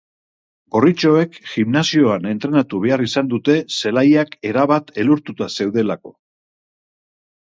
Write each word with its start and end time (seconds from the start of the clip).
Gorritxoek 0.75 1.35
gimnasioan 1.49 2.23
entrenatu 2.31 2.79
behar 2.87 3.03
izan 3.09 3.29
dute 3.35 3.57
zelaiak 3.81 4.33
erabat 4.53 4.89
elurtuta 5.03 5.49
zeudelako. 5.59 6.15